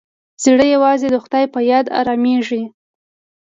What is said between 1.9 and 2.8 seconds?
ارامېږي.